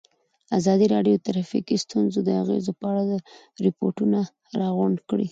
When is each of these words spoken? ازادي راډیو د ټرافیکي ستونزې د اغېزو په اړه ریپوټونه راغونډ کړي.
ازادي 0.59 0.85
راډیو 0.95 1.15
د 1.17 1.21
ټرافیکي 1.27 1.75
ستونزې 1.85 2.19
د 2.23 2.29
اغېزو 2.41 2.71
په 2.79 2.85
اړه 2.91 3.03
ریپوټونه 3.65 4.19
راغونډ 4.59 4.97
کړي. 5.09 5.27